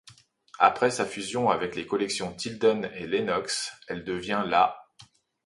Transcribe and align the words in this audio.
Après 0.57 0.89
sa 0.89 1.05
fusion 1.05 1.51
avec 1.51 1.75
les 1.75 1.85
collections 1.85 2.33
Tilden 2.33 2.89
et 2.95 3.05
Lenox, 3.05 3.71
elle 3.87 4.03
devient 4.03 4.43
la'. 4.47 4.75